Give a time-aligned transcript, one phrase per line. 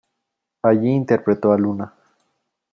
[0.63, 1.93] Allí interpretó a Luna.